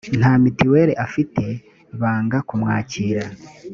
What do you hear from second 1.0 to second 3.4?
afite banga kumwakira